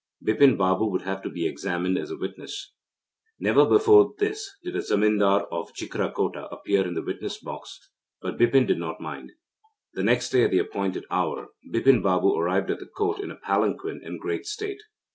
[0.19, 2.73] Bipin Babu would have to be examined as a witness.
[3.39, 8.65] Never before this did a zemindar of Jhikrakota appear in the witness box, but Bipin
[8.65, 9.33] did not mind.
[9.93, 13.35] The next day at the appointed hour, Bipin Babu arrived at the Court in a
[13.35, 14.81] palanquin in great state.